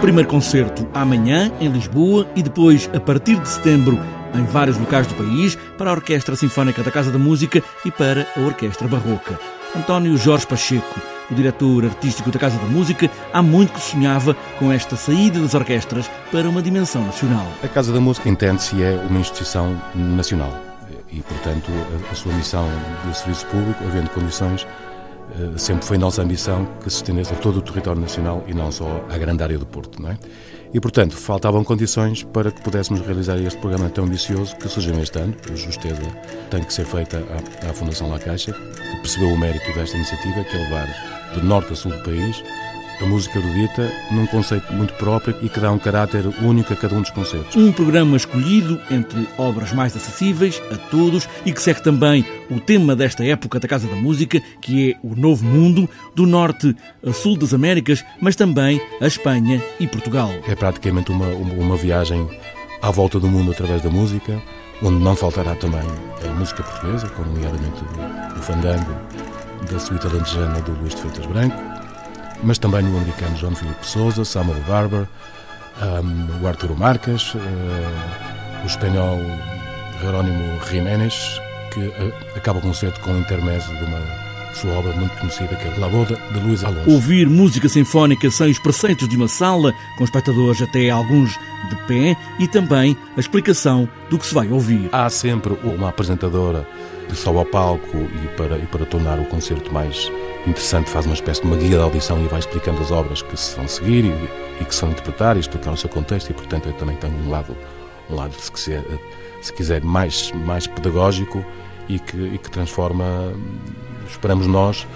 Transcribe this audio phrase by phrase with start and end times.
[0.00, 3.98] primeiro concerto amanhã em Lisboa e depois, a partir de setembro,
[4.34, 8.26] em vários locais do país, para a Orquestra Sinfónica da Casa da Música e para
[8.36, 9.38] a Orquestra Barroca.
[9.76, 11.00] António Jorge Pacheco,
[11.30, 15.54] o diretor artístico da Casa da Música, há muito que sonhava com esta saída das
[15.54, 17.46] orquestras para uma dimensão nacional.
[17.62, 20.68] A Casa da Música entende-se é uma instituição nacional
[21.12, 21.70] e, portanto,
[22.10, 22.68] a, sua missão
[23.06, 24.66] de serviço público, havendo condições,
[25.56, 29.04] sempre foi nossa ambição que se estendesse a todo o território nacional e não só
[29.08, 30.18] à grande área do Porto, não é?
[30.72, 35.18] E, portanto, faltavam condições para que pudéssemos realizar este programa tão ambicioso que surgiu este
[35.18, 35.34] ano.
[35.50, 36.02] A justeza
[36.50, 37.22] tem que ser feita
[37.64, 40.86] à, à Fundação La Caixa, que percebeu o mérito desta iniciativa, que é levar
[41.34, 42.42] de norte a sul do país
[43.00, 46.94] a música erudita num conceito muito próprio e que dá um caráter único a cada
[46.94, 47.54] um dos concertos.
[47.56, 52.96] Um programa escolhido entre obras mais acessíveis a todos e que segue também o tema
[52.96, 56.74] desta época da Casa da Música, que é o Novo Mundo, do norte
[57.06, 60.30] a sul das Américas, mas também a Espanha e Portugal.
[60.46, 62.28] É praticamente uma, uma viagem
[62.82, 64.40] à volta do mundo através da música,
[64.82, 65.82] onde não faltará também
[66.24, 67.82] a música portuguesa, como nomeadamente
[68.36, 68.96] o fandango
[69.70, 71.77] da suíte alentejana do Luís de Freitas Branco,
[72.42, 75.06] mas também o americano John Philip Sousa, Samuel Barber,
[75.82, 77.38] um, o Arturo Marques, uh,
[78.62, 79.18] o espanhol
[80.00, 81.40] Jerónimo Jiménez,
[81.72, 85.66] que uh, acaba o concerto com o intermezzo de uma sua obra muito conhecida, que
[85.66, 86.90] é La Boda, de Luís Alonso.
[86.90, 92.16] Ouvir música sinfónica sem os preceitos de uma sala, com espectadores até alguns de pé,
[92.38, 94.88] e também a explicação do que se vai ouvir.
[94.92, 96.66] Há sempre uma apresentadora
[97.08, 100.10] de só ao palco e para, e para tornar o concerto mais
[100.46, 103.36] interessante faz uma espécie de uma guia de audição e vai explicando as obras que
[103.36, 106.34] se vão seguir e, e que se vão interpretar e explicar o seu contexto e
[106.34, 107.56] portanto eu também tenho um lado
[108.10, 108.84] um lado se quiser,
[109.40, 111.44] se quiser mais mais pedagógico
[111.88, 113.32] e que, e que transforma
[114.10, 114.86] esperamos nós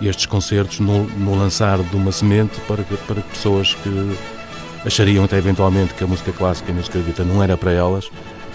[0.00, 4.16] estes concertos no, no, lançar de uma semente para que, para pessoas que
[4.84, 8.10] achariam até eventualmente que a música clássica e a música erudita não era para elas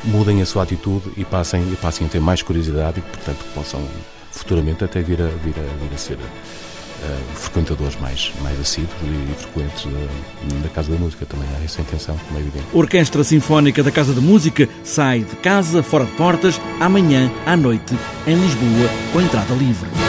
[0.06, 3.84] mudem a sua atitude e passem, e passem a ter mais curiosidade e portanto, possam
[4.32, 6.18] futuramente até vir a, vir a, vir a ser
[7.04, 11.26] uh, frequentadores mais, mais assíduos e, frequentes da, da, Casa da Música.
[11.26, 12.66] Também há essa intenção, como é evidente.
[12.74, 17.96] Orquestra Sinfónica da Casa da Música sai de casa, fora de portas, amanhã à noite,
[18.28, 20.05] em Lisboa, com entrada livre.